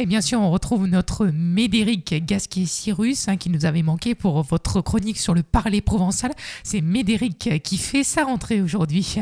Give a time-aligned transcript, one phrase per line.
[0.00, 4.80] Et bien sûr, on retrouve notre Médéric Gasquet-Cyrus hein, qui nous avait manqué pour votre
[4.80, 6.32] chronique sur le parler provençal.
[6.64, 9.16] C'est Médéric qui fait sa rentrée aujourd'hui.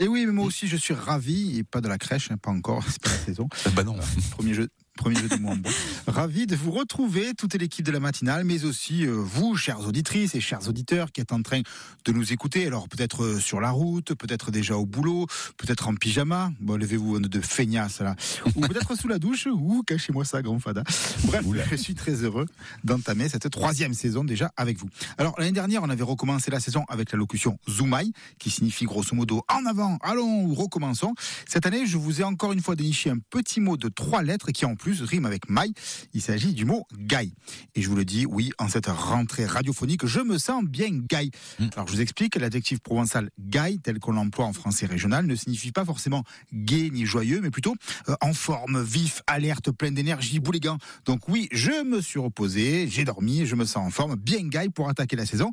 [0.00, 2.50] Et oui, mais moi aussi, je suis ravi, et pas de la crèche, hein, pas
[2.50, 3.48] encore, c'est pas la saison.
[3.76, 3.94] bah non.
[4.32, 5.54] Premier jeu, Premier jeu du mois
[6.06, 10.34] Ravi de vous retrouver, toute l'équipe de la matinale, mais aussi euh, vous, chères auditrices
[10.34, 11.60] et chers auditeurs qui êtes en train
[12.04, 12.66] de nous écouter.
[12.66, 16.50] Alors peut-être euh, sur la route, peut-être déjà au boulot, peut-être en pyjama.
[16.60, 18.16] Bon, levez-vous de feignasse là.
[18.54, 20.82] Ou peut-être sous la douche, ou cachez-moi ça, grand fada.
[21.24, 22.46] Bref, je suis très heureux
[22.84, 24.88] d'entamer cette troisième saison déjà avec vous.
[25.18, 29.14] Alors l'année dernière, on avait recommencé la saison avec la locution Zoumaï, qui signifie grosso
[29.14, 31.14] modo en avant, allons, recommençons.
[31.46, 34.50] Cette année, je vous ai encore une fois déniché un petit mot de trois lettres
[34.50, 35.72] qui en plus plus rime avec maille.
[36.14, 37.32] Il s'agit du mot gaille.
[37.74, 41.32] Et je vous le dis, oui, en cette rentrée radiophonique, je me sens bien gaille.
[41.58, 41.66] Hmm.
[41.72, 45.72] Alors je vous explique, l'adjectif provençal gaille, tel qu'on l'emploie en français régional, ne signifie
[45.72, 47.74] pas forcément gai ni joyeux, mais plutôt
[48.08, 50.78] euh, en forme, vif, alerte, plein d'énergie, boulégan.
[51.04, 54.68] Donc oui, je me suis reposé, j'ai dormi, je me sens en forme, bien gaille
[54.68, 55.50] pour attaquer la saison.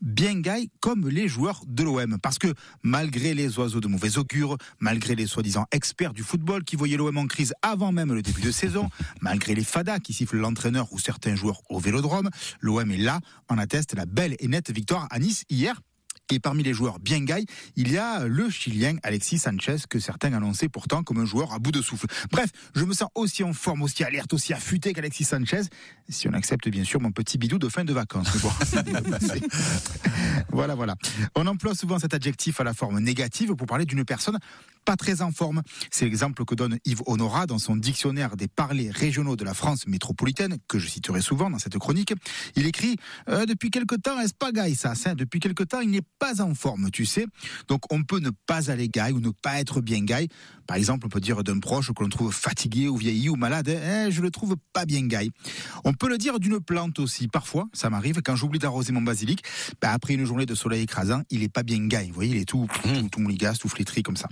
[0.00, 2.18] Bien gaille comme les joueurs de l'OM.
[2.22, 6.76] Parce que malgré les oiseaux de mauvais augure, malgré les soi-disant experts du football qui
[6.76, 8.75] voyaient l'OM en crise avant même le début de saison,
[9.20, 13.58] malgré les fadas qui sifflent l'entraîneur ou certains joueurs au vélodrome, l'OM est là, en
[13.58, 15.80] atteste la belle et nette victoire à Nice hier
[16.30, 17.46] et parmi les joueurs bien gaille,
[17.76, 21.58] il y a le Chilien Alexis Sanchez que certains annonçaient pourtant comme un joueur à
[21.58, 22.06] bout de souffle.
[22.30, 25.62] Bref, je me sens aussi en forme, aussi alerte, aussi affûté qu'Alexis Sanchez,
[26.08, 28.28] si on accepte bien sûr mon petit bidou de fin de vacances.
[30.50, 30.96] voilà, voilà.
[31.34, 34.38] On emploie souvent cet adjectif à la forme négative pour parler d'une personne
[34.86, 35.62] pas très en forme.
[35.90, 39.86] C'est l'exemple que donne Yves Honora dans son dictionnaire des parlers régionaux de la France
[39.86, 42.14] métropolitaine, que je citerai souvent dans cette chronique.
[42.54, 42.96] Il écrit
[43.28, 44.94] euh, Depuis quelque temps, est-ce pas gaille ça?
[45.14, 47.26] Depuis quelque temps, il n'est pas en forme, tu sais.
[47.68, 50.28] Donc on peut ne pas aller gaille ou ne pas être bien gaille.
[50.66, 53.68] Par exemple, on peut dire d'un proche que l'on trouve fatigué ou vieilli ou malade,
[53.68, 55.30] eh, je le trouve pas bien gaille.
[55.84, 57.28] On peut le dire d'une plante aussi.
[57.28, 59.42] Parfois, ça m'arrive, quand j'oublie d'arroser mon basilic,
[59.80, 62.08] bah, après une journée de soleil écrasant, il est pas bien gaille.
[62.08, 64.28] Vous voyez, il est tout, tout, tout mouligasse, tout flétri comme ça.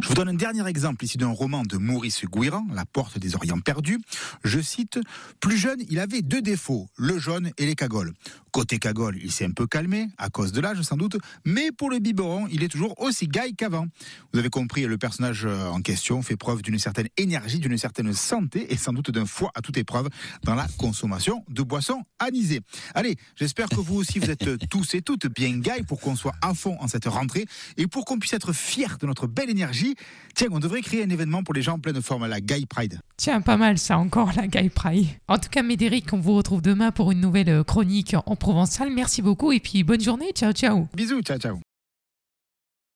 [0.00, 3.34] Je vous donne un dernier exemple ici d'un roman de Maurice Guiran, La porte des
[3.34, 4.00] Orients perdus.
[4.44, 4.98] Je cite,
[5.40, 8.12] Plus jeune, il avait deux défauts, le jaune et les cagoles.
[8.56, 11.90] Côté cagole, il s'est un peu calmé, à cause de l'âge sans doute, mais pour
[11.90, 13.86] le biberon, il est toujours aussi gaille qu'avant.
[14.32, 18.14] Vous avez compris, le personnage euh, en question fait preuve d'une certaine énergie, d'une certaine
[18.14, 20.08] santé et sans doute d'un foie à toute épreuve
[20.42, 22.62] dans la consommation de boissons anisées.
[22.94, 26.34] Allez, j'espère que vous aussi vous êtes tous et toutes bien gaille pour qu'on soit
[26.40, 27.44] à fond en cette rentrée
[27.76, 29.85] et pour qu'on puisse être fiers de notre belle énergie.
[30.34, 33.00] Tiens, on devrait créer un événement pour les gens en pleine forme, la Gaille Pride.
[33.16, 35.06] Tiens, pas mal ça encore, la Gaille Pride.
[35.28, 38.90] En tout cas, Médéric, on vous retrouve demain pour une nouvelle chronique en provençal.
[38.90, 40.32] Merci beaucoup et puis bonne journée.
[40.34, 40.88] Ciao, ciao.
[40.94, 41.65] Bisous, ciao, ciao.